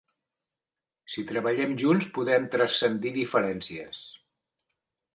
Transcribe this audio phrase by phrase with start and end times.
[1.15, 4.05] Si treballem junts, podem transcendir diferències.